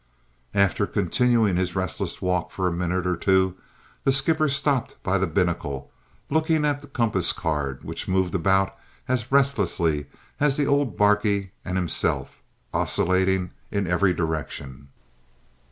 After 0.55 0.87
continuing 0.87 1.57
his 1.57 1.75
restless 1.75 2.23
walk 2.23 2.49
for 2.49 2.67
a 2.67 2.71
minute 2.71 3.05
or 3.05 3.15
two, 3.15 3.55
the 4.03 4.11
skipper 4.11 4.49
stopped 4.49 4.95
by 5.03 5.19
the 5.19 5.27
binnacle, 5.27 5.91
looking 6.31 6.65
at 6.65 6.79
the 6.79 6.87
compass 6.87 7.31
card, 7.31 7.83
which 7.83 8.07
moved 8.07 8.33
about 8.33 8.75
as 9.07 9.31
restlessly 9.31 10.07
as 10.39 10.57
the 10.57 10.65
old 10.65 10.97
barquey 10.97 11.51
and 11.63 11.77
himself, 11.77 12.41
oscillating 12.73 13.51
in 13.69 13.85
every 13.85 14.11
direction. 14.11 14.87